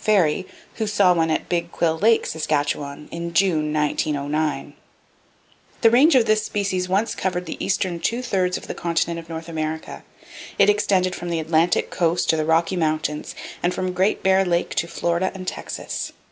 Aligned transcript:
Ferry, 0.00 0.46
who 0.74 0.86
saw 0.86 1.12
one 1.12 1.28
at 1.28 1.48
Big 1.48 1.72
Quill 1.72 1.98
Lake, 1.98 2.24
Saskatchewan, 2.24 3.08
in 3.10 3.34
June, 3.34 3.72
1909. 3.72 4.74
The 5.80 5.90
range 5.90 6.14
of 6.14 6.24
this 6.24 6.44
species 6.44 6.88
once 6.88 7.16
covered 7.16 7.46
the 7.46 7.56
eastern 7.58 7.98
two 7.98 8.22
thirds 8.22 8.56
of 8.56 8.68
the 8.68 8.76
continent 8.76 9.18
of 9.18 9.28
North 9.28 9.48
America. 9.48 10.04
It 10.56 10.70
extended 10.70 11.16
from 11.16 11.30
the 11.30 11.40
Atlantic 11.40 11.90
coast 11.90 12.30
to 12.30 12.36
the 12.36 12.44
Rocky 12.44 12.76
Mountains, 12.76 13.34
and 13.60 13.74
from 13.74 13.92
Great 13.92 14.22
Bear 14.22 14.44
Lake 14.44 14.72
to 14.76 14.86
Florida 14.86 15.32
and 15.34 15.48
Texas. 15.48 16.12